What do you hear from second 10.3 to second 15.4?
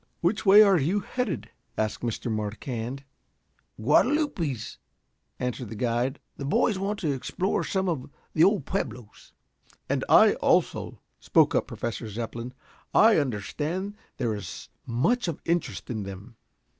also," spoke up Professor Zepplin. "I understand there is much of